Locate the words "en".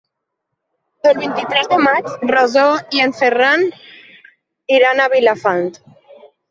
3.07-3.15